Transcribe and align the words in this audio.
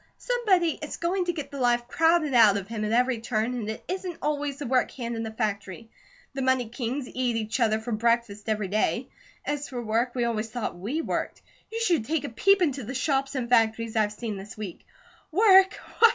Somebody 0.17 0.79
is 0.81 0.97
going 0.97 1.25
to 1.25 1.31
get 1.31 1.51
the 1.51 1.59
life 1.59 1.87
crowded 1.87 2.33
out 2.33 2.57
of 2.57 2.67
him 2.67 2.83
at 2.83 2.91
every 2.91 3.19
turn, 3.21 3.53
and 3.53 3.69
it 3.69 3.83
isn't 3.87 4.17
always 4.23 4.57
the 4.57 4.65
work 4.65 4.89
hand 4.89 5.15
in 5.15 5.21
the 5.21 5.29
factory. 5.29 5.91
The 6.33 6.41
money 6.41 6.69
kings 6.69 7.07
eat 7.07 7.35
each 7.35 7.59
other 7.59 7.79
for 7.79 7.91
breakfast 7.91 8.49
every 8.49 8.67
day. 8.67 9.09
As 9.45 9.69
for 9.69 9.79
work, 9.79 10.15
we 10.15 10.23
always 10.25 10.49
thought 10.49 10.75
we 10.75 11.03
worked. 11.03 11.43
You 11.71 11.79
should 11.81 12.05
take 12.05 12.23
a 12.23 12.29
peep 12.29 12.63
into 12.63 12.83
the 12.83 12.95
shops 12.95 13.35
and 13.35 13.47
factories 13.47 13.95
I've 13.95 14.11
seen 14.11 14.37
this 14.37 14.57
week. 14.57 14.87
Work? 15.31 15.79